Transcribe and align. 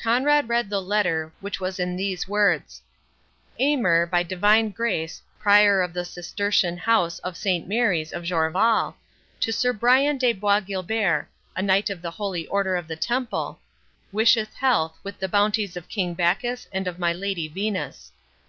Conrade 0.00 0.48
read 0.48 0.70
the 0.70 0.80
letter, 0.80 1.32
which 1.40 1.58
was 1.58 1.80
in 1.80 1.96
these 1.96 2.28
words: 2.28 2.80
"Aymer, 3.58 4.06
by 4.06 4.22
divine 4.22 4.70
grace, 4.70 5.20
Prior 5.40 5.82
of 5.82 5.92
the 5.92 6.04
Cistertian 6.04 6.78
house 6.78 7.18
of 7.18 7.36
Saint 7.36 7.66
Mary's 7.66 8.12
of 8.12 8.22
Jorvaulx, 8.22 8.94
to 9.40 9.52
Sir 9.52 9.72
Brian 9.72 10.18
de 10.18 10.34
Bois 10.34 10.60
Guilbert, 10.60 11.26
a 11.56 11.62
Knight 11.62 11.90
of 11.90 12.00
the 12.00 12.12
holy 12.12 12.46
Order 12.46 12.76
of 12.76 12.86
the 12.86 12.94
Temple, 12.94 13.58
wisheth 14.12 14.54
health, 14.54 14.96
with 15.02 15.18
the 15.18 15.26
bounties 15.26 15.76
of 15.76 15.88
King 15.88 16.14
Bacchus 16.14 16.68
and 16.70 16.86
of 16.86 17.00
my 17.00 17.12
Lady 17.12 17.48
Venus. 17.48 18.12